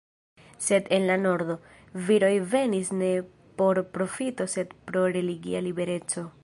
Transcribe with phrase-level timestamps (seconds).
[0.67, 1.57] Sed en la nordo,
[2.07, 3.13] viroj venis ne
[3.61, 6.31] por profito sed pro religia libereco.